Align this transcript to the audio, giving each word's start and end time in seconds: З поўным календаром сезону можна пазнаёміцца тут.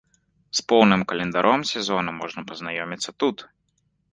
З 0.59 0.63
поўным 0.71 1.03
календаром 1.11 1.65
сезону 1.73 2.11
можна 2.23 2.41
пазнаёміцца 2.53 3.11
тут. 3.25 3.45